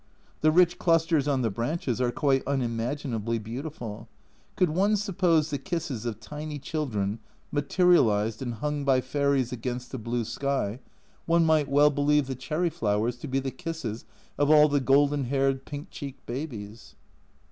[0.39, 4.09] The rich clusters on the branches are quite unimaginably beautiful;
[4.55, 7.19] could one suppose the kisses of tiny children
[7.51, 10.79] material ised and hung by fairies against the blue sky,
[11.27, 13.55] one A Journal from Japan 143 might well believe the cherry flowers to be the
[13.55, 14.05] kisses
[14.39, 16.95] of all the golden haired pink cheeked babies.